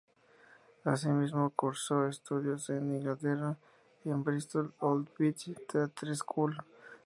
[0.83, 3.55] Así mismo, cursó estudios en Inglaterra
[4.03, 6.57] en el Bristol Old Vic Theatre School.